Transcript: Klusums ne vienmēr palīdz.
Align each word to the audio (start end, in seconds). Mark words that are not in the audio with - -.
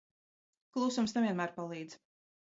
Klusums 0.77 1.15
ne 1.19 1.23
vienmēr 1.27 1.55
palīdz. 1.61 1.97